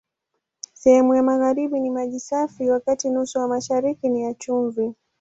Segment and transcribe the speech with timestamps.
[0.73, 4.93] Sehemu ya magharibi ni maji safi, wakati nusu ya mashariki ni ya chumvi.